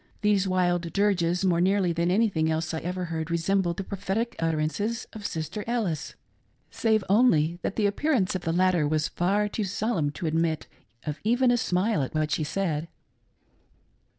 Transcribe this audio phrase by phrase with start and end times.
[0.21, 4.33] These wild dirges, more nearly than anything else I ever heard, resembled the pro phetic
[4.39, 6.15] utterances of Sister Ellis;
[6.71, 10.65] save only, that the appear ance of the latter was far too solemn to admit
[11.03, 12.87] of even a smile at what she said.